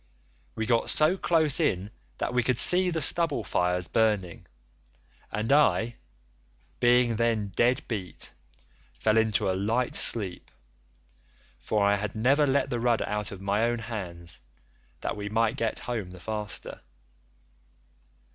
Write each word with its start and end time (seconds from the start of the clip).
We 0.55 0.65
got 0.65 0.89
so 0.89 1.15
close 1.15 1.59
in 1.59 1.91
that 2.17 2.33
we 2.33 2.41
could 2.41 2.57
see 2.57 2.89
the 2.89 3.01
stubble 3.01 3.43
fires 3.43 3.87
burning, 3.87 4.47
and 5.31 5.51
I, 5.51 5.97
being 6.79 7.17
then 7.17 7.49
dead 7.49 7.83
beat, 7.87 8.33
fell 8.95 9.15
into 9.15 9.47
a 9.47 9.53
light 9.53 9.93
sleep, 9.95 10.49
for 11.59 11.85
I 11.85 11.97
had 11.97 12.15
never 12.15 12.47
let 12.47 12.71
the 12.71 12.79
rudder 12.79 13.05
out 13.07 13.31
of 13.31 13.41
my 13.41 13.63
own 13.65 13.77
hands, 13.77 14.39
that 15.01 15.15
we 15.15 15.29
might 15.29 15.55
get 15.55 15.77
home 15.77 16.09
the 16.09 16.19
faster. 16.19 16.81